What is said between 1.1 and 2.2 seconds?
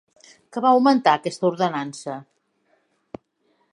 aquesta ordenança?